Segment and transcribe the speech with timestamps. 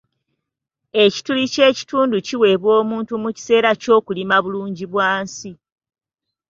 [1.03, 5.51] Ekituli ky’ekitundu ekiweebwa omuntu mu kiseera ky’okulima Bulungibwansi.